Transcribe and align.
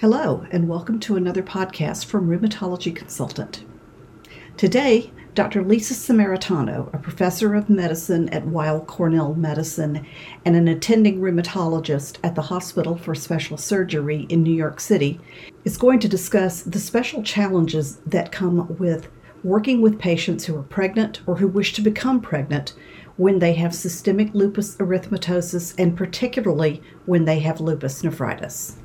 Hello, 0.00 0.46
and 0.52 0.68
welcome 0.68 1.00
to 1.00 1.16
another 1.16 1.42
podcast 1.42 2.04
from 2.04 2.28
Rheumatology 2.28 2.94
Consultant. 2.94 3.64
Today, 4.56 5.10
Dr. 5.34 5.64
Lisa 5.64 5.92
Sammaritano, 5.92 6.94
a 6.94 6.98
professor 6.98 7.56
of 7.56 7.68
medicine 7.68 8.28
at 8.28 8.46
Weill 8.46 8.82
Cornell 8.82 9.34
Medicine 9.34 10.06
and 10.44 10.54
an 10.54 10.68
attending 10.68 11.20
rheumatologist 11.20 12.18
at 12.22 12.36
the 12.36 12.42
Hospital 12.42 12.96
for 12.96 13.16
Special 13.16 13.56
Surgery 13.56 14.24
in 14.28 14.44
New 14.44 14.54
York 14.54 14.78
City, 14.78 15.18
is 15.64 15.76
going 15.76 15.98
to 15.98 16.08
discuss 16.08 16.62
the 16.62 16.78
special 16.78 17.24
challenges 17.24 17.96
that 18.06 18.30
come 18.30 18.78
with 18.78 19.08
working 19.42 19.80
with 19.80 19.98
patients 19.98 20.44
who 20.44 20.56
are 20.56 20.62
pregnant 20.62 21.22
or 21.26 21.38
who 21.38 21.48
wish 21.48 21.72
to 21.72 21.82
become 21.82 22.20
pregnant 22.20 22.72
when 23.16 23.40
they 23.40 23.54
have 23.54 23.74
systemic 23.74 24.32
lupus 24.32 24.76
erythematosus 24.76 25.74
and 25.76 25.96
particularly 25.96 26.80
when 27.06 27.24
they 27.24 27.40
have 27.40 27.60
lupus 27.60 28.04
nephritis. 28.04 28.76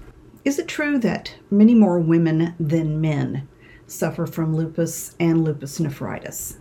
Is 0.45 0.59
it 0.59 0.67
true 0.67 0.99
that 0.99 1.33
many 1.49 1.73
more 1.73 1.99
women 1.99 2.53
than 2.59 2.99
men 2.99 3.47
suffer 3.87 4.25
from 4.25 4.55
lupus 4.55 5.15
and 5.19 5.43
lupus 5.43 5.79
nephritis? 5.79 6.57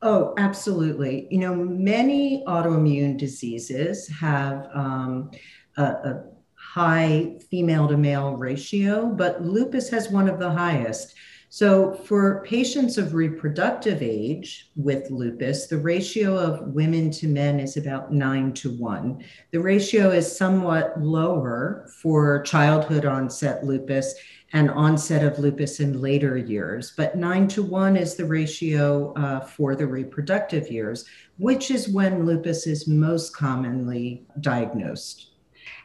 Oh, 0.00 0.32
absolutely. 0.38 1.26
You 1.30 1.38
know, 1.38 1.54
many 1.54 2.42
autoimmune 2.46 3.18
diseases 3.18 4.08
have 4.08 4.68
um, 4.72 5.30
a, 5.76 5.82
a 5.82 6.24
high 6.54 7.36
female 7.50 7.88
to 7.88 7.96
male 7.98 8.36
ratio, 8.36 9.06
but 9.06 9.42
lupus 9.44 9.90
has 9.90 10.08
one 10.08 10.28
of 10.28 10.38
the 10.38 10.50
highest. 10.50 11.14
So, 11.50 11.94
for 11.94 12.44
patients 12.44 12.98
of 12.98 13.14
reproductive 13.14 14.02
age 14.02 14.70
with 14.76 15.10
lupus, 15.10 15.66
the 15.66 15.78
ratio 15.78 16.36
of 16.36 16.74
women 16.74 17.10
to 17.12 17.26
men 17.26 17.58
is 17.58 17.78
about 17.78 18.12
nine 18.12 18.52
to 18.54 18.76
one. 18.76 19.24
The 19.50 19.60
ratio 19.60 20.10
is 20.10 20.36
somewhat 20.36 21.00
lower 21.00 21.88
for 22.02 22.42
childhood 22.42 23.06
onset 23.06 23.64
lupus 23.64 24.14
and 24.52 24.70
onset 24.70 25.24
of 25.24 25.38
lupus 25.38 25.80
in 25.80 26.02
later 26.02 26.36
years, 26.36 26.92
but 26.94 27.16
nine 27.16 27.48
to 27.48 27.62
one 27.62 27.96
is 27.96 28.14
the 28.14 28.26
ratio 28.26 29.14
uh, 29.14 29.40
for 29.40 29.74
the 29.74 29.86
reproductive 29.86 30.70
years, 30.70 31.06
which 31.38 31.70
is 31.70 31.88
when 31.88 32.26
lupus 32.26 32.66
is 32.66 32.86
most 32.86 33.34
commonly 33.34 34.22
diagnosed. 34.42 35.28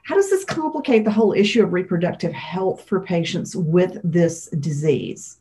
How 0.03 0.15
does 0.15 0.29
this 0.29 0.43
complicate 0.43 1.05
the 1.05 1.11
whole 1.11 1.31
issue 1.31 1.63
of 1.63 1.71
reproductive 1.71 2.33
health 2.33 2.83
for 2.83 2.99
patients 2.99 3.55
with 3.55 3.97
this 4.03 4.47
disease? 4.59 5.37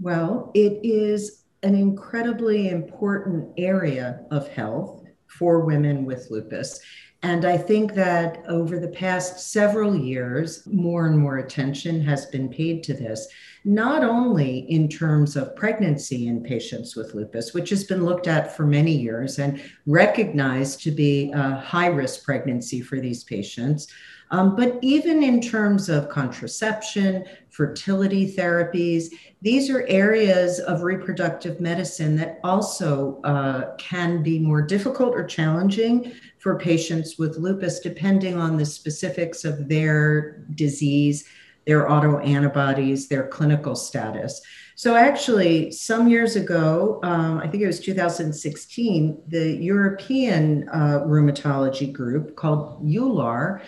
Well, 0.00 0.50
it 0.54 0.78
is 0.84 1.44
an 1.62 1.74
incredibly 1.74 2.68
important 2.68 3.52
area 3.56 4.20
of 4.30 4.48
health 4.48 5.04
for 5.26 5.60
women 5.60 6.04
with 6.04 6.30
lupus. 6.30 6.80
And 7.24 7.44
I 7.44 7.56
think 7.56 7.94
that 7.94 8.44
over 8.48 8.78
the 8.78 8.88
past 8.88 9.50
several 9.50 9.96
years, 9.96 10.64
more 10.66 11.06
and 11.06 11.18
more 11.18 11.38
attention 11.38 12.00
has 12.02 12.26
been 12.26 12.48
paid 12.48 12.84
to 12.84 12.94
this, 12.94 13.26
not 13.64 14.04
only 14.04 14.60
in 14.70 14.88
terms 14.88 15.34
of 15.34 15.56
pregnancy 15.56 16.28
in 16.28 16.44
patients 16.44 16.94
with 16.94 17.14
lupus, 17.14 17.52
which 17.52 17.70
has 17.70 17.82
been 17.82 18.04
looked 18.04 18.28
at 18.28 18.56
for 18.56 18.64
many 18.64 18.92
years 18.92 19.40
and 19.40 19.60
recognized 19.84 20.80
to 20.82 20.92
be 20.92 21.32
a 21.32 21.56
high 21.56 21.88
risk 21.88 22.24
pregnancy 22.24 22.80
for 22.80 23.00
these 23.00 23.24
patients, 23.24 23.88
um, 24.30 24.56
but 24.56 24.78
even 24.82 25.22
in 25.22 25.40
terms 25.40 25.88
of 25.88 26.08
contraception, 26.08 27.24
fertility 27.50 28.30
therapies, 28.30 29.06
these 29.40 29.70
are 29.70 29.86
areas 29.86 30.58
of 30.60 30.82
reproductive 30.82 31.60
medicine 31.60 32.16
that 32.16 32.38
also 32.44 33.20
uh, 33.22 33.74
can 33.76 34.22
be 34.22 34.38
more 34.38 34.60
difficult 34.60 35.14
or 35.14 35.24
challenging 35.24 36.12
for 36.38 36.58
patients 36.58 37.18
with 37.18 37.38
lupus, 37.38 37.80
depending 37.80 38.36
on 38.36 38.56
the 38.56 38.66
specifics 38.66 39.44
of 39.44 39.68
their 39.68 40.44
disease, 40.54 41.24
their 41.66 41.88
autoantibodies, 41.88 43.08
their 43.08 43.26
clinical 43.28 43.74
status. 43.74 44.40
So, 44.74 44.94
actually, 44.94 45.72
some 45.72 46.06
years 46.06 46.36
ago, 46.36 47.00
um, 47.02 47.38
I 47.38 47.48
think 47.48 47.64
it 47.64 47.66
was 47.66 47.80
2016, 47.80 49.22
the 49.26 49.56
European 49.56 50.68
uh, 50.68 51.00
Rheumatology 51.04 51.92
Group 51.92 52.36
called 52.36 52.86
EULAR 52.86 53.60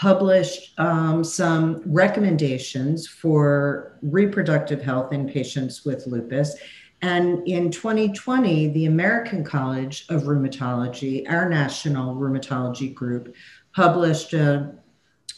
published 0.00 0.72
um, 0.80 1.22
some 1.22 1.82
recommendations 1.84 3.06
for 3.06 3.98
reproductive 4.00 4.80
health 4.80 5.12
in 5.12 5.28
patients 5.28 5.84
with 5.84 6.06
lupus. 6.06 6.56
And 7.02 7.46
in 7.46 7.70
2020, 7.70 8.68
the 8.68 8.86
American 8.86 9.44
College 9.44 10.06
of 10.08 10.22
Rheumatology, 10.22 11.30
our 11.30 11.50
national 11.50 12.14
rheumatology 12.14 12.94
group, 12.94 13.34
published 13.76 14.32
a 14.32 14.74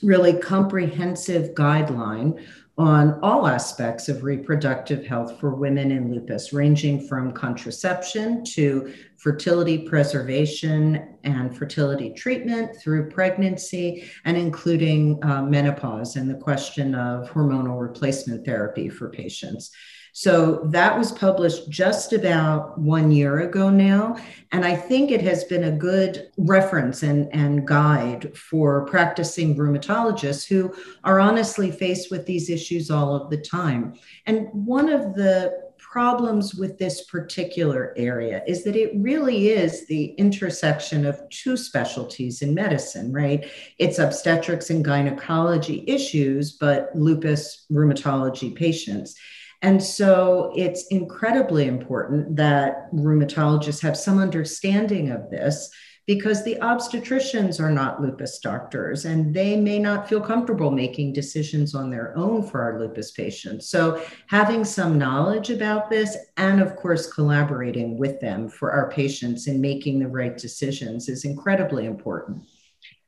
really 0.00 0.34
comprehensive 0.34 1.56
guideline 1.56 2.40
on 2.78 3.20
all 3.22 3.46
aspects 3.46 4.08
of 4.08 4.22
reproductive 4.22 5.04
health 5.04 5.38
for 5.38 5.54
women 5.54 5.90
in 5.90 6.12
lupus, 6.12 6.52
ranging 6.54 7.06
from 7.06 7.32
contraception 7.32 8.42
to 8.44 8.92
fertility 9.18 9.86
preservation 9.86 11.16
and 11.24 11.56
fertility 11.56 12.14
treatment 12.14 12.74
through 12.76 13.10
pregnancy, 13.10 14.10
and 14.24 14.36
including 14.36 15.22
uh, 15.22 15.42
menopause 15.42 16.16
and 16.16 16.30
the 16.30 16.34
question 16.34 16.94
of 16.94 17.30
hormonal 17.30 17.80
replacement 17.80 18.44
therapy 18.44 18.88
for 18.88 19.10
patients. 19.10 19.70
So 20.14 20.60
that 20.66 20.96
was 20.96 21.10
published 21.10 21.70
just 21.70 22.12
about 22.12 22.78
one 22.78 23.10
year 23.10 23.40
ago 23.40 23.70
now. 23.70 24.18
And 24.52 24.62
I 24.62 24.76
think 24.76 25.10
it 25.10 25.22
has 25.22 25.44
been 25.44 25.64
a 25.64 25.72
good 25.72 26.30
reference 26.36 27.02
and, 27.02 27.32
and 27.34 27.66
guide 27.66 28.36
for 28.36 28.84
practicing 28.84 29.56
rheumatologists 29.56 30.46
who 30.46 30.74
are 31.02 31.18
honestly 31.18 31.70
faced 31.70 32.10
with 32.10 32.26
these 32.26 32.50
issues 32.50 32.90
all 32.90 33.16
of 33.16 33.30
the 33.30 33.38
time. 33.38 33.94
And 34.26 34.48
one 34.52 34.90
of 34.90 35.14
the 35.14 35.72
problems 35.78 36.54
with 36.54 36.78
this 36.78 37.04
particular 37.04 37.94
area 37.96 38.42
is 38.46 38.64
that 38.64 38.76
it 38.76 38.92
really 38.96 39.48
is 39.48 39.86
the 39.86 40.06
intersection 40.12 41.06
of 41.06 41.20
two 41.30 41.56
specialties 41.56 42.40
in 42.40 42.54
medicine, 42.54 43.12
right? 43.12 43.50
It's 43.78 43.98
obstetrics 43.98 44.70
and 44.70 44.84
gynecology 44.84 45.84
issues, 45.86 46.52
but 46.52 46.90
lupus 46.94 47.66
rheumatology 47.70 48.54
patients. 48.54 49.16
And 49.62 49.80
so 49.80 50.52
it's 50.56 50.88
incredibly 50.88 51.66
important 51.66 52.36
that 52.36 52.92
rheumatologists 52.92 53.80
have 53.82 53.96
some 53.96 54.18
understanding 54.18 55.10
of 55.10 55.30
this 55.30 55.70
because 56.04 56.42
the 56.42 56.56
obstetricians 56.56 57.60
are 57.60 57.70
not 57.70 58.02
lupus 58.02 58.40
doctors 58.40 59.04
and 59.04 59.32
they 59.32 59.56
may 59.56 59.78
not 59.78 60.08
feel 60.08 60.20
comfortable 60.20 60.72
making 60.72 61.12
decisions 61.12 61.76
on 61.76 61.90
their 61.90 62.16
own 62.16 62.42
for 62.42 62.60
our 62.60 62.80
lupus 62.80 63.12
patients. 63.12 63.68
So, 63.68 64.02
having 64.26 64.64
some 64.64 64.98
knowledge 64.98 65.50
about 65.50 65.90
this 65.90 66.16
and, 66.36 66.60
of 66.60 66.74
course, 66.74 67.12
collaborating 67.12 67.98
with 67.98 68.20
them 68.20 68.48
for 68.48 68.72
our 68.72 68.90
patients 68.90 69.46
in 69.46 69.60
making 69.60 70.00
the 70.00 70.08
right 70.08 70.36
decisions 70.36 71.08
is 71.08 71.24
incredibly 71.24 71.86
important. 71.86 72.42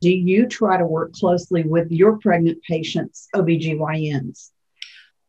Do 0.00 0.10
you 0.10 0.46
try 0.46 0.76
to 0.76 0.86
work 0.86 1.14
closely 1.14 1.64
with 1.64 1.90
your 1.90 2.18
pregnant 2.18 2.62
patients' 2.62 3.26
OBGYNs? 3.34 4.50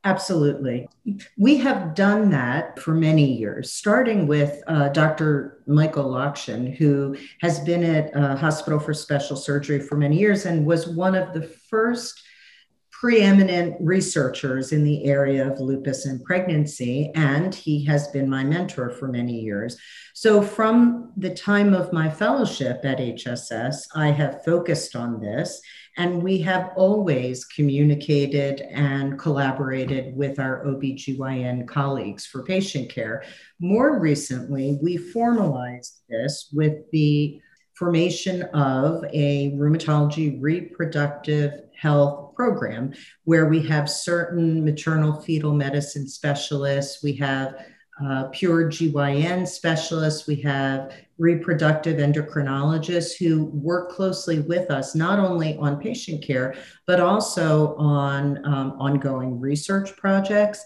Absolutely. 0.06 0.88
We 1.36 1.58
have 1.58 1.96
done 1.96 2.30
that 2.30 2.80
for 2.80 2.94
many 2.94 3.26
years, 3.34 3.74
starting 3.74 4.28
with 4.28 4.62
uh, 4.68 4.90
Dr. 4.90 5.64
Michael 5.66 6.12
Lockshin, 6.12 6.78
who 6.78 7.18
has 7.42 7.60
been 7.62 7.84
at 7.84 8.16
uh, 8.16 8.36
Hospital 8.36 8.80
for 8.80 8.94
Special 8.94 9.36
Surgery 9.36 9.80
for 9.80 9.98
many 9.98 10.20
years 10.20 10.46
and 10.46 10.64
was 10.64 10.88
one 10.88 11.16
of 11.16 11.34
the 11.34 11.42
first 11.42 12.22
preeminent 13.06 13.76
researchers 13.80 14.72
in 14.72 14.84
the 14.84 15.06
area 15.06 15.48
of 15.48 15.60
lupus 15.60 16.08
and 16.08 16.24
pregnancy, 16.24 17.12
and 17.14 17.54
he 17.54 17.86
has 17.86 18.08
been 18.08 18.28
my 18.28 18.44
mentor 18.44 18.90
for 18.90 19.08
many 19.08 19.42
years. 19.42 19.78
So, 20.16 20.42
from 20.42 21.12
the 21.16 21.30
time 21.30 21.76
of 21.76 21.94
my 21.94 22.10
fellowship 22.10 22.80
at 22.84 22.98
HSS, 22.98 23.90
I 23.94 24.08
have 24.08 24.44
focused 24.44 24.96
on 24.96 25.22
this, 25.22 25.62
and 25.98 26.24
we 26.24 26.40
have 26.40 26.72
always 26.76 27.46
communicated 27.46 28.62
and 28.62 29.20
collaborated 29.20 30.16
with 30.16 30.40
our 30.40 30.66
OBGYN 30.66 31.68
colleagues 31.68 32.26
for 32.26 32.42
patient 32.42 32.90
care. 32.90 33.22
More 33.60 34.00
recently, 34.00 34.80
we 34.82 34.98
formalized 34.98 36.02
this 36.10 36.50
with 36.52 36.90
the 36.92 37.40
formation 37.76 38.42
of 38.56 39.04
a 39.14 39.52
rheumatology 39.52 40.42
reproductive 40.42 41.66
health 41.80 42.25
program 42.36 42.94
where 43.24 43.48
we 43.48 43.62
have 43.68 43.90
certain 43.90 44.64
maternal 44.64 45.22
fetal 45.22 45.54
medicine 45.54 46.08
specialists, 46.08 47.04
we 47.04 47.14
have 47.14 47.56
uh, 48.04 48.26
pure 48.34 48.70
GYN 48.70 49.48
specialists, 49.48 50.28
we 50.28 50.36
have 50.42 50.92
reproductive 51.18 51.98
endocrinologists 51.98 53.18
who 53.18 53.46
work 53.46 53.90
closely 53.90 54.40
with 54.42 54.70
us, 54.70 54.96
not 54.96 55.18
only 55.18 55.58
on 55.58 55.80
patient 55.80 56.22
care, 56.22 56.56
but 56.88 57.00
also 57.00 57.74
on 57.76 58.44
um, 58.46 58.76
ongoing 58.80 59.40
research 59.40 59.96
projects 59.96 60.64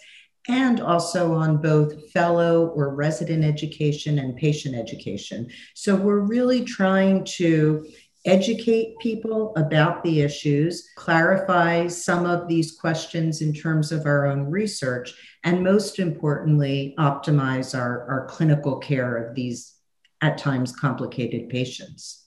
and 0.48 0.80
also 0.80 1.34
on 1.34 1.58
both 1.58 2.10
fellow 2.12 2.70
or 2.70 2.96
resident 2.96 3.44
education 3.44 4.18
and 4.18 4.36
patient 4.36 4.76
education. 4.76 5.48
So 5.76 5.96
we're 5.96 6.22
really 6.22 6.66
trying 6.66 7.26
to 7.26 7.86
educate 8.26 8.98
people 9.00 9.54
about 9.56 10.04
the 10.04 10.22
issues, 10.22 10.90
clarify 10.96 11.88
some 11.88 12.26
of 12.26 12.48
these 12.48 12.78
questions 12.78 13.42
in 13.42 13.54
terms 13.54 13.92
of 13.92 14.06
our 14.06 14.28
own 14.28 14.44
research, 14.44 15.14
and 15.44 15.64
most 15.64 16.00
importantly, 16.00 16.94
optimize 17.00 17.78
our, 17.78 18.06
our 18.10 18.26
clinical 18.28 18.78
care 18.78 19.16
of 19.16 19.36
these 19.36 19.76
at 20.22 20.38
times 20.38 20.76
complicated 20.76 21.50
patients. 21.50 22.26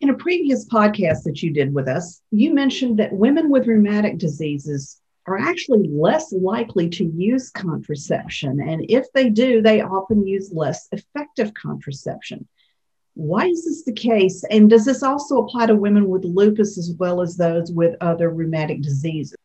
In 0.00 0.10
a 0.10 0.14
previous 0.14 0.68
podcast 0.68 1.22
that 1.22 1.42
you 1.42 1.52
did 1.52 1.72
with 1.72 1.88
us, 1.88 2.20
you 2.30 2.52
mentioned 2.52 2.98
that 2.98 3.12
women 3.12 3.48
with 3.48 3.68
rheumatic 3.68 4.18
diseases 4.18 5.00
are 5.26 5.38
actually 5.38 5.88
less 5.88 6.32
likely 6.32 6.90
to 6.90 7.04
use 7.04 7.50
contraception. 7.50 8.60
And 8.60 8.84
if 8.90 9.06
they 9.14 9.30
do, 9.30 9.62
they 9.62 9.80
often 9.80 10.26
use 10.26 10.52
less 10.52 10.88
effective 10.92 11.54
contraception. 11.54 12.46
Why 13.14 13.46
is 13.46 13.64
this 13.64 13.84
the 13.84 13.92
case? 13.92 14.44
And 14.50 14.68
does 14.68 14.84
this 14.84 15.02
also 15.02 15.38
apply 15.38 15.66
to 15.66 15.76
women 15.76 16.08
with 16.08 16.24
lupus 16.24 16.76
as 16.76 16.92
well 16.98 17.20
as 17.20 17.36
those 17.36 17.70
with 17.70 17.96
other 18.00 18.30
rheumatic 18.30 18.82
diseases? 18.82 19.36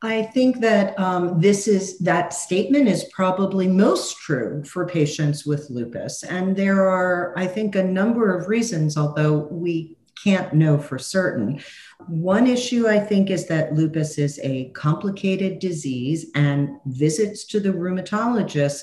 I 0.00 0.22
think 0.22 0.60
that 0.60 0.98
um, 0.98 1.40
this 1.40 1.66
is 1.66 1.98
that 1.98 2.32
statement 2.32 2.86
is 2.86 3.10
probably 3.12 3.66
most 3.66 4.16
true 4.18 4.62
for 4.64 4.86
patients 4.86 5.44
with 5.44 5.70
lupus. 5.70 6.22
And 6.22 6.54
there 6.54 6.88
are, 6.88 7.36
I 7.36 7.48
think, 7.48 7.74
a 7.74 7.82
number 7.82 8.36
of 8.36 8.46
reasons, 8.46 8.96
although 8.96 9.48
we 9.50 9.96
can't 10.22 10.52
know 10.52 10.78
for 10.78 10.98
certain. 10.98 11.60
One 12.06 12.46
issue 12.46 12.86
I 12.86 13.00
think 13.00 13.30
is 13.30 13.46
that 13.46 13.74
lupus 13.74 14.18
is 14.18 14.38
a 14.42 14.70
complicated 14.70 15.58
disease, 15.58 16.26
and 16.34 16.70
visits 16.86 17.44
to 17.46 17.60
the 17.60 17.70
rheumatologist 17.70 18.82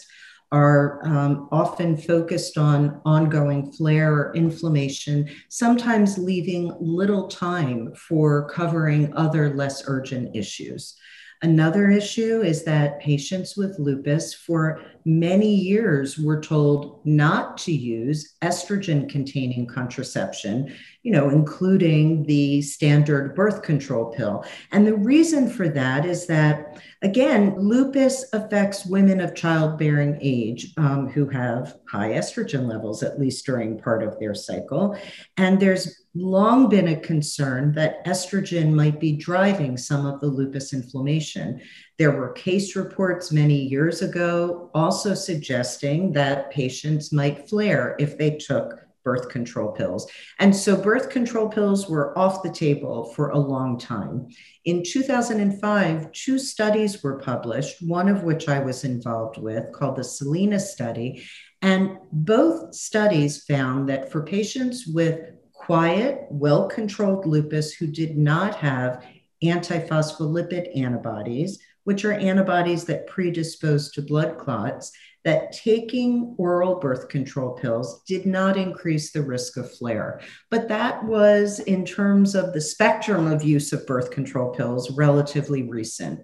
are 0.55 1.05
um, 1.05 1.49
often 1.51 1.97
focused 1.97 2.57
on 2.57 3.01
ongoing 3.03 3.73
flare 3.73 4.13
or 4.13 4.33
inflammation, 4.35 5.29
sometimes 5.49 6.17
leaving 6.17 6.71
little 6.79 7.27
time 7.27 7.93
for 7.95 8.47
covering 8.49 9.13
other 9.17 9.53
less 9.53 9.83
urgent 9.87 10.33
issues. 10.33 10.95
Another 11.41 11.89
issue 11.89 12.41
is 12.41 12.63
that 12.63 13.01
patients 13.01 13.57
with 13.57 13.77
lupus 13.79 14.33
for 14.33 14.81
many 15.05 15.53
years 15.53 16.17
we 16.17 16.25
were 16.25 16.41
told 16.41 16.99
not 17.05 17.57
to 17.59 17.71
use 17.71 18.35
estrogen 18.41 19.07
containing 19.07 19.67
contraception, 19.67 20.73
you 21.03 21.11
know, 21.11 21.29
including 21.29 22.23
the 22.23 22.59
standard 22.63 23.35
birth 23.35 23.61
control 23.61 24.11
pill. 24.11 24.43
And 24.71 24.87
the 24.87 24.95
reason 24.95 25.47
for 25.47 25.69
that 25.69 26.05
is 26.05 26.25
that, 26.25 26.81
again, 27.03 27.55
lupus 27.55 28.25
affects 28.33 28.87
women 28.87 29.21
of 29.21 29.35
childbearing 29.35 30.17
age 30.21 30.73
um, 30.77 31.07
who 31.07 31.29
have 31.29 31.75
high 31.87 32.09
estrogen 32.09 32.67
levels, 32.67 33.03
at 33.03 33.19
least 33.19 33.45
during 33.45 33.77
part 33.77 34.01
of 34.01 34.19
their 34.19 34.33
cycle. 34.33 34.97
And 35.37 35.59
there's 35.59 36.05
long 36.15 36.69
been 36.69 36.87
a 36.87 36.99
concern 36.99 37.73
that 37.73 38.03
estrogen 38.05 38.73
might 38.73 38.99
be 38.99 39.11
driving 39.11 39.77
some 39.77 40.05
of 40.05 40.21
the 40.21 40.27
lupus 40.27 40.73
inflammation. 40.73 41.61
There 41.97 42.11
were 42.11 42.33
case 42.33 42.75
reports 42.75 43.31
many 43.31 43.55
years 43.55 44.01
ago 44.01 44.69
also 44.73 45.13
suggesting 45.13 46.11
that 46.13 46.51
patients 46.51 47.13
might 47.13 47.47
flare 47.47 47.95
if 47.99 48.17
they 48.17 48.31
took 48.31 48.85
birth 49.05 49.29
control 49.29 49.71
pills. 49.71 50.11
And 50.39 50.53
so 50.53 50.75
birth 50.75 51.09
control 51.09 51.47
pills 51.47 51.87
were 51.87 52.17
off 52.17 52.43
the 52.43 52.49
table 52.49 53.13
for 53.13 53.29
a 53.29 53.37
long 53.37 53.77
time. 53.77 54.27
In 54.65 54.83
2005, 54.83 56.11
two 56.11 56.39
studies 56.39 57.01
were 57.01 57.19
published, 57.19 57.81
one 57.81 58.09
of 58.09 58.23
which 58.23 58.49
I 58.49 58.59
was 58.59 58.83
involved 58.83 59.37
with 59.37 59.71
called 59.71 59.95
the 59.95 60.03
Selena 60.03 60.59
study. 60.59 61.23
And 61.61 61.97
both 62.11 62.75
studies 62.75 63.43
found 63.45 63.87
that 63.89 64.11
for 64.11 64.23
patients 64.23 64.87
with 64.87 65.31
quiet, 65.53 66.25
well 66.29 66.67
controlled 66.67 67.25
lupus 67.25 67.73
who 67.73 67.87
did 67.87 68.17
not 68.17 68.55
have 68.55 69.05
antiphospholipid 69.43 70.77
antibodies, 70.77 71.59
which 71.85 72.05
are 72.05 72.13
antibodies 72.13 72.83
that 72.85 73.07
predispose 73.07 73.89
to 73.91 74.01
blood 74.01 74.37
clots, 74.37 74.91
that 75.23 75.51
taking 75.51 76.35
oral 76.37 76.79
birth 76.79 77.09
control 77.09 77.53
pills 77.53 78.03
did 78.03 78.25
not 78.25 78.57
increase 78.57 79.11
the 79.11 79.21
risk 79.21 79.57
of 79.57 79.73
flare. 79.75 80.21
But 80.51 80.67
that 80.67 81.03
was, 81.03 81.59
in 81.61 81.85
terms 81.85 82.35
of 82.35 82.53
the 82.53 82.61
spectrum 82.61 83.25
of 83.25 83.43
use 83.43 83.73
of 83.73 83.87
birth 83.87 84.11
control 84.11 84.51
pills, 84.51 84.91
relatively 84.91 85.63
recent. 85.63 86.21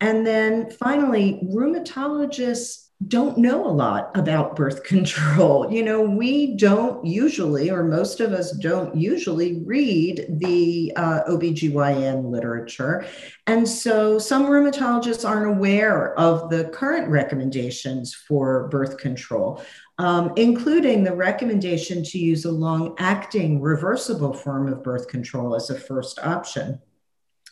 And 0.00 0.26
then 0.26 0.70
finally, 0.70 1.42
rheumatologists 1.44 2.89
don't 3.06 3.38
know 3.38 3.66
a 3.66 3.72
lot 3.72 4.10
about 4.14 4.56
birth 4.56 4.84
control. 4.84 5.72
You 5.72 5.82
know, 5.82 6.02
we 6.02 6.56
don't 6.56 7.04
usually, 7.04 7.70
or 7.70 7.82
most 7.82 8.20
of 8.20 8.32
us 8.32 8.52
don't 8.52 8.94
usually 8.94 9.62
read 9.64 10.26
the 10.28 10.92
uh, 10.96 11.20
OBGYN 11.28 12.30
literature. 12.30 13.06
And 13.46 13.66
so 13.66 14.18
some 14.18 14.46
rheumatologists 14.46 15.26
aren't 15.26 15.56
aware 15.56 16.18
of 16.18 16.50
the 16.50 16.64
current 16.64 17.08
recommendations 17.08 18.14
for 18.14 18.68
birth 18.68 18.98
control, 18.98 19.62
um, 19.98 20.32
including 20.36 21.02
the 21.02 21.14
recommendation 21.14 22.04
to 22.04 22.18
use 22.18 22.44
a 22.44 22.52
long 22.52 22.94
acting 22.98 23.62
reversible 23.62 24.34
form 24.34 24.70
of 24.70 24.82
birth 24.82 25.08
control 25.08 25.54
as 25.54 25.70
a 25.70 25.78
first 25.78 26.18
option. 26.18 26.78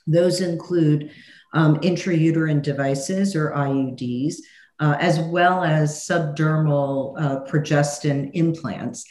Those 0.06 0.40
include 0.40 1.10
um, 1.54 1.76
intrauterine 1.80 2.60
devices 2.62 3.34
or 3.34 3.52
IUDs 3.52 4.36
uh, 4.80 4.96
as 5.00 5.18
well 5.20 5.64
as 5.64 6.06
subdermal 6.06 7.20
uh, 7.20 7.44
progestin 7.44 8.30
implants. 8.34 9.04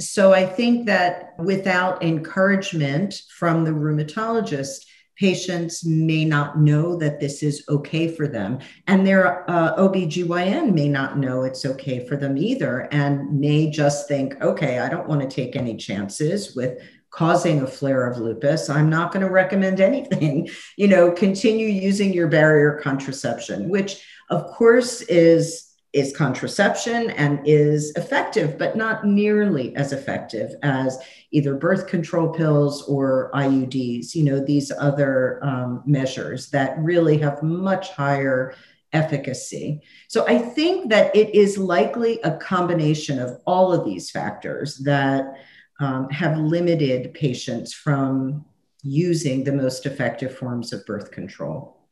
So 0.00 0.32
I 0.32 0.44
think 0.44 0.86
that 0.86 1.34
without 1.38 2.02
encouragement 2.02 3.22
from 3.36 3.64
the 3.64 3.70
rheumatologist, 3.70 4.86
patients 5.16 5.84
may 5.84 6.24
not 6.24 6.58
know 6.58 6.96
that 6.96 7.20
this 7.20 7.42
is 7.42 7.64
okay 7.68 8.08
for 8.08 8.26
them. 8.26 8.58
And 8.88 9.06
their 9.06 9.48
uh, 9.48 9.76
OBGYN 9.76 10.74
may 10.74 10.88
not 10.88 11.18
know 11.18 11.44
it's 11.44 11.64
okay 11.64 12.06
for 12.06 12.16
them 12.16 12.36
either 12.36 12.88
and 12.90 13.38
may 13.38 13.70
just 13.70 14.08
think, 14.08 14.40
okay, 14.42 14.80
I 14.80 14.88
don't 14.88 15.08
want 15.08 15.20
to 15.20 15.28
take 15.28 15.54
any 15.54 15.76
chances 15.76 16.56
with 16.56 16.78
causing 17.10 17.62
a 17.62 17.66
flare 17.66 18.10
of 18.10 18.18
lupus 18.18 18.68
i'm 18.68 18.90
not 18.90 19.12
going 19.12 19.24
to 19.24 19.30
recommend 19.30 19.78
anything 19.78 20.48
you 20.76 20.88
know 20.88 21.12
continue 21.12 21.68
using 21.68 22.12
your 22.12 22.26
barrier 22.26 22.80
contraception 22.82 23.68
which 23.68 24.04
of 24.30 24.46
course, 24.48 25.02
is 25.02 25.74
is 25.94 26.14
contraception 26.14 27.10
and 27.10 27.38
is 27.44 27.92
effective, 27.94 28.58
but 28.58 28.76
not 28.76 29.06
nearly 29.06 29.74
as 29.76 29.92
effective 29.92 30.50
as 30.64 30.98
either 31.30 31.54
birth 31.54 31.86
control 31.86 32.28
pills 32.30 32.82
or 32.88 33.30
IUDs, 33.32 34.12
you 34.12 34.24
know, 34.24 34.44
these 34.44 34.72
other 34.80 35.38
um, 35.44 35.84
measures 35.86 36.50
that 36.50 36.76
really 36.80 37.16
have 37.18 37.40
much 37.44 37.90
higher 37.90 38.56
efficacy. 38.92 39.80
So 40.08 40.26
I 40.26 40.38
think 40.38 40.90
that 40.90 41.14
it 41.14 41.32
is 41.32 41.56
likely 41.58 42.20
a 42.22 42.36
combination 42.38 43.20
of 43.20 43.40
all 43.46 43.72
of 43.72 43.84
these 43.84 44.10
factors 44.10 44.78
that 44.78 45.32
um, 45.78 46.08
have 46.10 46.36
limited 46.38 47.14
patients 47.14 47.72
from 47.72 48.44
using 48.82 49.44
the 49.44 49.52
most 49.52 49.86
effective 49.86 50.36
forms 50.36 50.72
of 50.72 50.84
birth 50.86 51.10
control. 51.12 51.83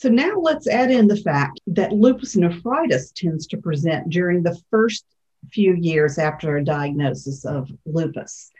So 0.00 0.08
now 0.08 0.32
let's 0.40 0.66
add 0.66 0.90
in 0.90 1.08
the 1.08 1.16
fact 1.16 1.60
that 1.66 1.92
lupus 1.92 2.34
nephritis 2.34 3.12
tends 3.14 3.46
to 3.48 3.58
present 3.58 4.08
during 4.08 4.42
the 4.42 4.58
first 4.70 5.04
few 5.52 5.74
years 5.74 6.16
after 6.16 6.56
a 6.56 6.64
diagnosis 6.64 7.44
of 7.44 7.70
lupus. 7.84 8.50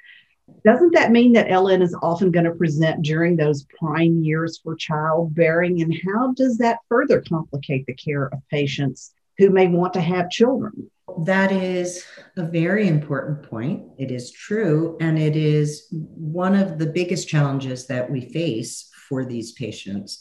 Doesn't 0.67 0.93
that 0.93 1.13
mean 1.13 1.33
that 1.33 1.49
LN 1.49 1.81
is 1.81 1.97
often 2.03 2.31
going 2.31 2.45
to 2.45 2.51
present 2.51 3.03
during 3.03 3.37
those 3.37 3.67
prime 3.79 4.23
years 4.23 4.61
for 4.63 4.77
childbearing? 4.77 5.81
And 5.81 5.95
how 6.13 6.35
does 6.35 6.59
that 6.59 6.81
further 6.91 7.23
complicate 7.27 7.87
the 7.87 7.95
care 7.95 8.27
of 8.27 8.41
patients 8.51 9.15
who 9.39 9.49
may 9.49 9.67
want 9.67 9.95
to 9.95 10.03
have 10.03 10.29
children? 10.29 10.91
That 11.25 11.53
is 11.53 12.05
a 12.37 12.43
very 12.43 12.87
important 12.87 13.45
point. 13.45 13.85
It 13.97 14.11
is 14.11 14.31
true. 14.31 14.99
And 15.01 15.19
it 15.19 15.37
is 15.37 15.87
one 15.91 16.55
of 16.55 16.79
the 16.79 16.87
biggest 16.87 17.29
challenges 17.29 17.87
that 17.87 18.11
we 18.11 18.21
face 18.21 18.91
for 19.09 19.25
these 19.25 19.53
patients 19.53 20.21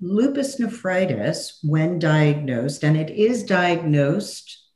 lupus 0.00 0.58
nephritis, 0.58 1.58
when 1.62 1.98
diagnosed, 1.98 2.84
and 2.84 2.96
it 2.96 3.10
is 3.10 3.42
diagnosed 3.42 4.66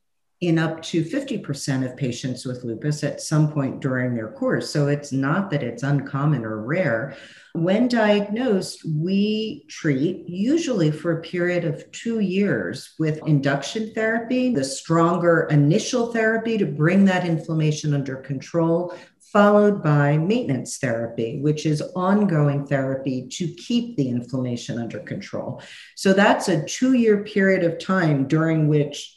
in 0.40 0.58
up 0.58 0.80
to 0.80 1.04
50% 1.04 1.84
of 1.84 1.96
patients 1.98 2.46
with 2.46 2.64
lupus 2.64 3.04
at 3.04 3.20
some 3.20 3.52
point 3.52 3.80
during 3.80 4.14
their 4.14 4.32
course. 4.32 4.70
So 4.70 4.88
it's 4.88 5.12
not 5.12 5.50
that 5.50 5.62
it's 5.62 5.82
uncommon 5.82 6.46
or 6.46 6.64
rare. 6.64 7.14
When 7.52 7.88
diagnosed, 7.88 8.80
we 8.88 9.66
treat 9.68 10.26
usually 10.26 10.90
for 10.90 11.12
a 11.12 11.22
period 11.22 11.66
of 11.66 11.90
two 11.92 12.20
years 12.20 12.94
with 12.98 13.20
induction 13.26 13.92
therapy, 13.92 14.54
the 14.54 14.64
stronger 14.64 15.46
initial 15.50 16.10
therapy 16.10 16.56
to 16.56 16.66
bring 16.66 17.04
that 17.04 17.26
inflammation 17.26 17.92
under 17.92 18.16
control, 18.16 18.94
followed 19.32 19.82
by 19.82 20.16
maintenance 20.18 20.78
therapy, 20.78 21.40
which 21.40 21.64
is 21.66 21.82
ongoing 21.94 22.66
therapy 22.66 23.28
to 23.28 23.46
keep 23.54 23.96
the 23.96 24.08
inflammation 24.08 24.78
under 24.78 24.98
control. 25.00 25.62
So 25.94 26.12
that's 26.12 26.48
a 26.48 26.64
two 26.64 26.94
year 26.94 27.24
period 27.24 27.64
of 27.64 27.78
time 27.78 28.26
during 28.26 28.68
which 28.68 29.16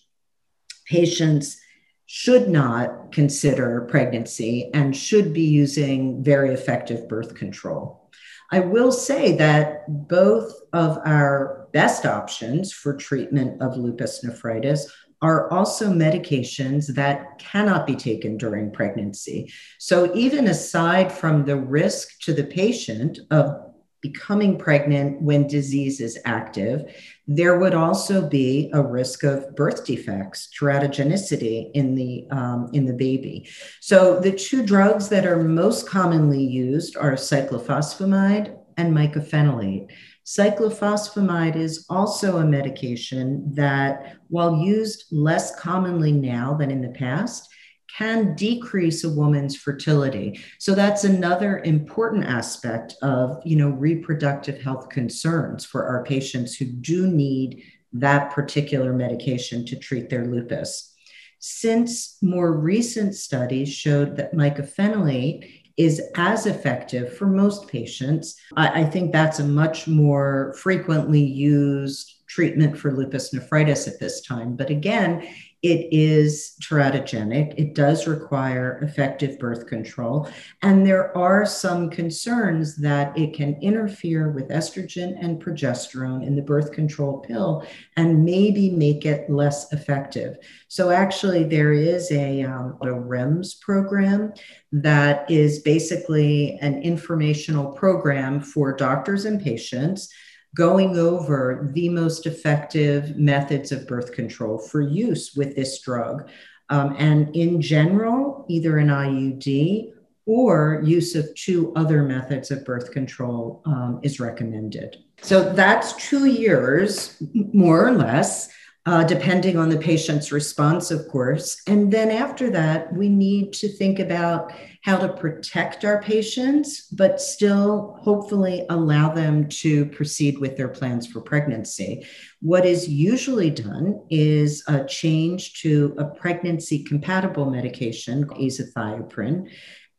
patients 0.86 1.60
should 2.05 2.48
not 2.48 3.12
consider 3.12 3.88
pregnancy 3.89 4.70
and 4.74 4.96
should 4.96 5.34
be 5.34 5.46
using 5.46 6.24
very 6.24 6.53
effective 6.53 7.08
birth 7.08 7.34
control. 7.34 8.12
I 8.51 8.60
will 8.60 8.91
say 8.91 9.36
that 9.38 10.08
both 10.08 10.53
of 10.74 11.00
our 11.05 11.67
best 11.74 12.05
options 12.05 12.72
for 12.72 12.96
treatment 12.96 13.60
of 13.63 13.77
lupus 13.77 14.24
nephritis 14.24 14.93
are 15.23 15.49
also 15.51 15.89
medications 15.89 16.93
that 16.95 17.39
cannot 17.39 17.87
be 17.87 17.95
taken 17.95 18.37
during 18.37 18.69
pregnancy. 18.71 19.51
So, 19.79 20.13
even 20.15 20.47
aside 20.47 21.11
from 21.11 21.45
the 21.45 21.55
risk 21.55 22.19
to 22.25 22.33
the 22.33 22.43
patient 22.43 23.19
of 23.31 23.73
becoming 24.01 24.57
pregnant 24.57 25.21
when 25.21 25.47
disease 25.47 26.01
is 26.01 26.19
active, 26.25 26.93
there 27.25 27.57
would 27.57 27.73
also 27.73 28.27
be 28.27 28.69
a 28.73 28.81
risk 28.83 29.23
of 29.23 29.55
birth 29.55 29.85
defects, 29.85 30.49
teratogenicity 30.59 31.71
in 31.73 31.95
the 31.95 32.27
um, 32.29 32.69
in 32.73 32.85
the 32.85 32.93
baby. 32.93 33.47
So 33.79 34.19
the 34.19 34.33
two 34.33 34.65
drugs 34.65 35.07
that 35.07 35.25
are 35.25 35.41
most 35.41 35.87
commonly 35.87 36.43
used 36.43 36.97
are 36.97 37.13
cyclophosphamide 37.13 38.57
and 38.75 38.93
mycophenolate. 38.93 39.87
Cyclophosphamide 40.25 41.55
is 41.55 41.85
also 41.89 42.37
a 42.37 42.45
medication 42.45 43.53
that, 43.55 44.17
while 44.29 44.57
used 44.57 45.05
less 45.11 45.53
commonly 45.59 46.11
now 46.11 46.53
than 46.53 46.71
in 46.71 46.81
the 46.81 46.89
past, 46.89 47.49
can 47.97 48.33
decrease 48.35 49.03
a 49.03 49.09
woman's 49.09 49.55
fertility. 49.55 50.39
So 50.57 50.73
that's 50.73 51.03
another 51.03 51.59
important 51.59 52.25
aspect 52.25 52.95
of, 53.01 53.41
you 53.45 53.55
know, 53.55 53.69
reproductive 53.69 54.61
health 54.61 54.89
concerns 54.89 55.65
for 55.65 55.85
our 55.85 56.03
patients 56.03 56.55
who 56.55 56.65
do 56.65 57.07
need 57.07 57.61
that 57.91 58.31
particular 58.31 58.93
medication 58.93 59.65
to 59.67 59.75
treat 59.77 60.09
their 60.09 60.25
lupus. 60.25 60.95
Since 61.39 62.17
more 62.21 62.57
recent 62.57 63.15
studies 63.15 63.69
showed 63.69 64.15
that 64.17 64.33
mycophenolate 64.33 65.62
is 65.77 66.01
as 66.15 66.45
effective 66.45 67.17
for 67.17 67.25
most 67.25 67.67
patients, 67.67 68.35
I, 68.55 68.81
I 68.81 68.83
think 68.85 69.11
that's 69.11 69.39
a 69.39 69.43
much 69.43 69.87
more 69.87 70.55
frequently 70.57 71.23
used 71.23 72.12
treatment 72.33 72.75
for 72.75 72.91
lupus 72.91 73.31
nephritis 73.31 73.87
at 73.87 73.99
this 73.99 74.21
time. 74.21 74.55
But 74.55 74.71
again, 74.71 75.27
it 75.61 75.87
is 75.93 76.55
teratogenic. 76.61 77.53
It 77.57 77.73
does 77.73 78.07
require 78.07 78.79
effective 78.81 79.39
birth 79.39 79.67
control. 79.67 80.27
And 80.61 80.85
there 80.85 81.15
are 81.15 81.45
some 81.45 81.89
concerns 81.91 82.75
that 82.77 83.17
it 83.17 83.33
can 83.33 83.61
interfere 83.61 84.31
with 84.31 84.49
estrogen 84.49 85.15
and 85.23 85.41
progesterone 85.41 86.25
in 86.25 86.35
the 86.35 86.41
birth 86.41 86.73
control 86.73 87.19
pill 87.19 87.65
and 87.95 88.25
maybe 88.25 88.71
make 88.71 89.05
it 89.05 89.29
less 89.29 89.71
effective. 89.71 90.37
So, 90.67 90.89
actually, 90.89 91.43
there 91.43 91.71
is 91.71 92.11
a, 92.11 92.41
um, 92.41 92.77
a 92.81 92.87
REMS 92.87 93.61
program 93.61 94.33
that 94.73 95.29
is 95.31 95.59
basically 95.59 96.57
an 96.61 96.81
informational 96.81 97.71
program 97.71 98.41
for 98.41 98.75
doctors 98.75 99.23
and 99.23 99.39
patients 99.39 100.09
going 100.55 100.98
over 100.98 101.69
the 101.74 101.89
most 101.89 102.25
effective 102.25 103.17
methods 103.17 103.72
of 103.72 103.88
birth 103.88 104.12
control 104.12 104.57
for 104.57 104.81
use 104.81 105.36
with 105.36 105.55
this 105.55 105.81
drug. 105.81 106.29
Um, 106.69 106.95
and 106.98 107.36
in 107.36 107.62
general, 107.62 108.45
either 108.50 108.77
an 108.77 108.88
IUD 108.88 109.93
or 110.25 110.81
use 110.86 111.15
of 111.15 111.33
two 111.36 111.74
other 111.75 112.03
methods 112.03 112.50
of 112.51 112.63
birth 112.63 112.91
control 112.91 113.62
um, 113.65 114.00
is 114.03 114.19
recommended. 114.19 114.98
So 115.22 115.53
that's 115.53 115.93
two 115.93 116.25
years, 116.25 117.22
more 117.33 117.86
or 117.88 117.91
less, 117.91 118.50
uh, 118.85 119.03
depending 119.03 119.57
on 119.57 119.69
the 119.69 119.77
patient's 119.77 120.31
response, 120.31 120.91
of 120.91 121.07
course. 121.07 121.61
And 121.67 121.91
then 121.91 122.11
after 122.11 122.49
that, 122.49 122.93
we 122.93 123.07
need 123.07 123.53
to 123.53 123.69
think 123.69 123.99
about 123.99 124.51
how 124.81 124.97
to 124.97 125.07
protect 125.07 125.85
our 125.85 126.01
patients, 126.01 126.87
but 126.87 127.21
still 127.21 127.97
hopefully 128.01 128.65
allow 128.69 129.13
them 129.13 129.47
to 129.47 129.85
proceed 129.85 130.37
with 130.39 130.57
their 130.57 130.67
plans 130.67 131.07
for 131.07 131.21
pregnancy. 131.21 132.05
What 132.41 132.65
is 132.65 132.89
usually 132.89 133.49
done 133.49 134.01
is 134.09 134.61
a 134.67 134.83
change 134.83 135.61
to 135.61 135.95
a 135.97 136.05
pregnancy 136.05 136.83
compatible 136.83 137.49
medication, 137.49 138.25
azathioprine. 138.25 139.49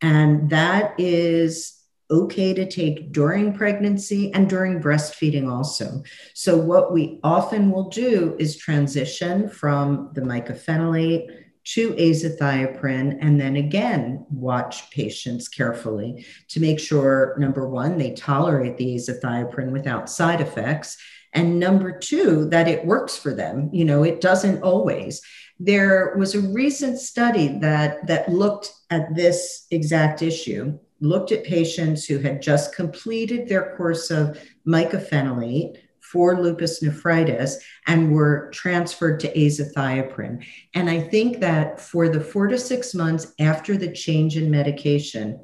And 0.03 0.51
that 0.51 0.95
is 0.99 1.74
okay 2.11 2.55
to 2.55 2.69
take 2.69 3.13
during 3.13 3.53
pregnancy 3.53 4.33
and 4.35 4.49
during 4.49 4.81
breastfeeding 4.81 5.51
also. 5.51 6.03
So, 6.35 6.57
what 6.57 6.93
we 6.93 7.21
often 7.23 7.71
will 7.71 7.89
do 7.89 8.37
is 8.39 8.57
transition 8.57 9.49
from 9.49 10.11
the 10.15 10.21
mycophenolate 10.21 11.45
to 11.65 11.93
azathioprine 11.95 13.17
and 13.21 13.41
then 13.41 13.57
again 13.57 14.27
watch 14.31 14.91
patients 14.91 15.49
carefully 15.49 16.27
to 16.49 16.61
make 16.61 16.79
sure 16.79 17.35
number 17.39 17.67
one 17.67 17.97
they 17.97 18.13
tolerate 18.13 18.77
the 18.77 18.97
azathioprine 18.97 19.71
without 19.71 20.11
side 20.11 20.43
effects 20.43 20.99
and 21.35 21.59
number 21.59 21.99
two 21.99 22.49
that 22.51 22.69
it 22.69 22.87
works 22.87 23.17
for 23.17 23.35
them. 23.35 23.69
You 23.73 23.85
know 23.85 24.03
it 24.05 24.21
doesn't 24.21 24.63
always. 24.63 25.21
There 25.59 26.15
was 26.17 26.35
a 26.35 26.41
recent 26.41 26.99
study 26.99 27.59
that 27.61 28.07
that 28.07 28.31
looked 28.31 28.73
at 28.91 29.15
this 29.15 29.67
exact 29.71 30.23
issue 30.23 30.79
looked 31.05 31.31
at 31.31 31.45
patients 31.45 32.05
who 32.05 32.19
had 32.19 32.43
just 32.43 32.75
completed 32.75 33.49
their 33.49 33.77
course 33.77 34.11
of 34.11 34.39
mycophenolate 34.67 35.77
for 36.01 36.41
lupus 36.41 36.83
nephritis 36.83 37.59
and 37.87 38.13
were 38.13 38.51
transferred 38.53 39.19
to 39.21 39.33
azathioprine. 39.35 40.45
And 40.75 40.89
I 40.89 41.01
think 41.01 41.41
that 41.41 41.81
for 41.81 42.09
the 42.09 42.21
four 42.21 42.47
to 42.47 42.59
six 42.59 42.95
months 42.95 43.33
after 43.39 43.77
the 43.77 43.93
change 43.93 44.37
in 44.37 44.51
medication, 44.51 45.41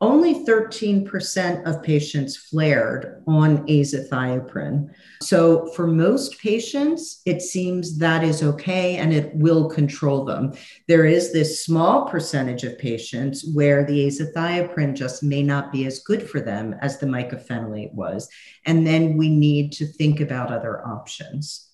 only 0.00 0.44
13% 0.44 1.64
of 1.64 1.82
patients 1.82 2.36
flared 2.36 3.22
on 3.26 3.66
azathioprine. 3.66 4.90
So, 5.22 5.68
for 5.68 5.86
most 5.86 6.38
patients, 6.38 7.22
it 7.24 7.40
seems 7.40 7.98
that 7.98 8.22
is 8.22 8.42
okay 8.42 8.96
and 8.96 9.14
it 9.14 9.34
will 9.34 9.70
control 9.70 10.24
them. 10.24 10.52
There 10.86 11.06
is 11.06 11.32
this 11.32 11.64
small 11.64 12.08
percentage 12.08 12.62
of 12.64 12.78
patients 12.78 13.50
where 13.54 13.86
the 13.86 14.06
azathioprine 14.06 14.94
just 14.94 15.22
may 15.22 15.42
not 15.42 15.72
be 15.72 15.86
as 15.86 16.00
good 16.00 16.28
for 16.28 16.40
them 16.40 16.74
as 16.82 16.98
the 16.98 17.06
mycophenolate 17.06 17.94
was. 17.94 18.28
And 18.66 18.86
then 18.86 19.16
we 19.16 19.30
need 19.30 19.72
to 19.72 19.86
think 19.86 20.20
about 20.20 20.52
other 20.52 20.86
options. 20.86 21.70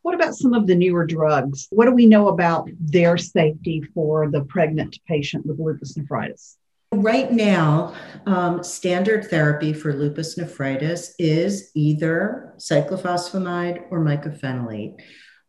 What 0.00 0.14
about 0.14 0.34
some 0.34 0.54
of 0.54 0.66
the 0.66 0.74
newer 0.74 1.06
drugs? 1.06 1.66
What 1.70 1.86
do 1.86 1.92
we 1.92 2.06
know 2.06 2.28
about 2.28 2.68
their 2.78 3.18
safety 3.18 3.82
for 3.94 4.30
the 4.30 4.44
pregnant 4.44 4.98
patient 5.06 5.44
with 5.44 5.58
lupus 5.58 5.96
nephritis? 5.96 6.56
Right 7.02 7.30
now, 7.32 7.92
um, 8.26 8.62
standard 8.62 9.24
therapy 9.28 9.72
for 9.72 9.92
lupus 9.92 10.38
nephritis 10.38 11.14
is 11.18 11.70
either 11.74 12.54
cyclophosphamide 12.58 13.84
or 13.90 14.00
mycophenolate. 14.00 14.94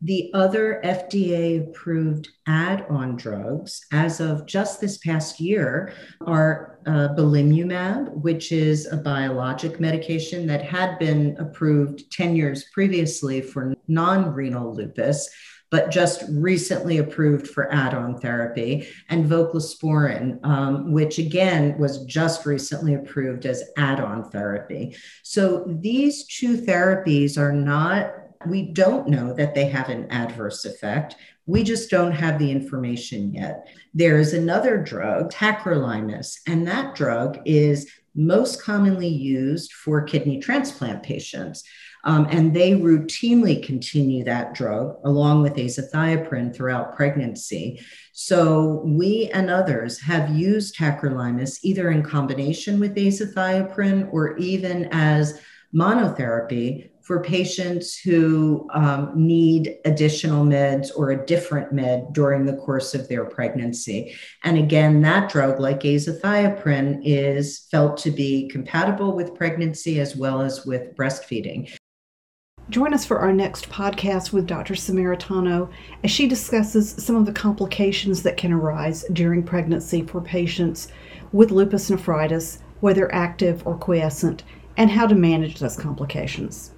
The 0.02 0.30
other 0.34 0.80
FDA 0.84 1.68
approved 1.68 2.28
add 2.46 2.84
on 2.90 3.16
drugs, 3.16 3.80
as 3.92 4.20
of 4.20 4.46
just 4.46 4.80
this 4.80 4.98
past 4.98 5.40
year, 5.40 5.92
are 6.26 6.80
uh, 6.86 7.14
belimumab, 7.16 8.12
which 8.12 8.52
is 8.52 8.86
a 8.86 8.96
biologic 8.96 9.80
medication 9.80 10.46
that 10.48 10.62
had 10.62 10.98
been 10.98 11.36
approved 11.38 12.10
10 12.12 12.36
years 12.36 12.64
previously 12.74 13.40
for 13.40 13.74
non 13.88 14.34
renal 14.34 14.74
lupus 14.74 15.30
but 15.70 15.90
just 15.90 16.24
recently 16.30 16.98
approved 16.98 17.48
for 17.48 17.72
add-on 17.72 18.18
therapy, 18.18 18.88
and 19.08 19.28
voclosporin, 19.28 20.44
um, 20.44 20.92
which 20.92 21.18
again 21.18 21.76
was 21.78 22.04
just 22.04 22.46
recently 22.46 22.94
approved 22.94 23.46
as 23.46 23.70
add-on 23.76 24.30
therapy. 24.30 24.96
So 25.22 25.64
these 25.66 26.24
two 26.26 26.56
therapies 26.58 27.36
are 27.36 27.52
not. 27.52 28.12
We 28.46 28.62
don't 28.62 29.08
know 29.08 29.32
that 29.34 29.54
they 29.54 29.66
have 29.66 29.88
an 29.88 30.10
adverse 30.10 30.64
effect. 30.64 31.16
We 31.46 31.62
just 31.62 31.90
don't 31.90 32.12
have 32.12 32.38
the 32.38 32.50
information 32.50 33.32
yet. 33.32 33.68
There 33.94 34.18
is 34.18 34.34
another 34.34 34.78
drug, 34.78 35.32
tacrolimus, 35.32 36.38
and 36.46 36.66
that 36.66 36.94
drug 36.94 37.38
is 37.44 37.90
most 38.14 38.62
commonly 38.62 39.08
used 39.08 39.72
for 39.72 40.02
kidney 40.02 40.38
transplant 40.38 41.02
patients. 41.02 41.64
Um, 42.06 42.28
and 42.30 42.54
they 42.54 42.70
routinely 42.70 43.60
continue 43.60 44.22
that 44.24 44.54
drug 44.54 44.96
along 45.04 45.42
with 45.42 45.56
azathioprine 45.56 46.54
throughout 46.54 46.94
pregnancy. 46.94 47.84
So 48.12 48.82
we 48.84 49.28
and 49.34 49.50
others 49.50 50.00
have 50.02 50.34
used 50.34 50.76
tacrolimus 50.76 51.58
either 51.62 51.90
in 51.90 52.04
combination 52.04 52.78
with 52.78 52.94
azathioprine 52.94 54.08
or 54.12 54.36
even 54.38 54.88
as 54.92 55.40
monotherapy 55.74 56.90
for 57.02 57.22
patients 57.22 57.96
who 57.98 58.68
um, 58.72 59.12
need 59.14 59.76
additional 59.84 60.44
meds 60.44 60.90
or 60.96 61.10
a 61.10 61.26
different 61.26 61.72
med 61.72 62.12
during 62.12 62.46
the 62.46 62.56
course 62.56 62.94
of 62.94 63.08
their 63.08 63.24
pregnancy. 63.24 64.16
And 64.44 64.58
again, 64.58 65.02
that 65.02 65.28
drug, 65.28 65.60
like 65.60 65.80
azathioprine, 65.80 67.00
is 67.04 67.66
felt 67.70 67.96
to 67.98 68.12
be 68.12 68.48
compatible 68.48 69.14
with 69.14 69.34
pregnancy 69.34 70.00
as 70.00 70.16
well 70.16 70.40
as 70.40 70.64
with 70.64 70.96
breastfeeding. 70.96 71.76
Join 72.68 72.92
us 72.92 73.04
for 73.04 73.20
our 73.20 73.32
next 73.32 73.70
podcast 73.70 74.32
with 74.32 74.48
Dr. 74.48 74.74
Sammaritano 74.74 75.70
as 76.02 76.10
she 76.10 76.26
discusses 76.26 76.96
some 76.98 77.14
of 77.14 77.24
the 77.24 77.32
complications 77.32 78.24
that 78.24 78.36
can 78.36 78.52
arise 78.52 79.04
during 79.12 79.44
pregnancy 79.44 80.02
for 80.02 80.20
patients 80.20 80.88
with 81.30 81.52
lupus 81.52 81.88
nephritis, 81.90 82.58
whether 82.80 83.14
active 83.14 83.64
or 83.64 83.76
quiescent, 83.76 84.42
and 84.76 84.90
how 84.90 85.06
to 85.06 85.14
manage 85.14 85.60
those 85.60 85.76
complications. 85.76 86.72